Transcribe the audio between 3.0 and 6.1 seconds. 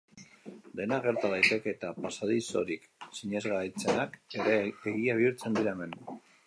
sinesgaitzenak ere egia bihurtzen dira hemen.